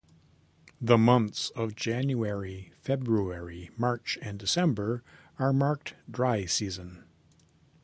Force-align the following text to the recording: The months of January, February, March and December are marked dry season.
The 0.81 0.97
months 0.97 1.51
of 1.51 1.75
January, 1.75 2.73
February, 2.81 3.69
March 3.77 4.17
and 4.19 4.39
December 4.39 5.03
are 5.37 5.53
marked 5.53 5.93
dry 6.09 6.45
season. 6.45 7.03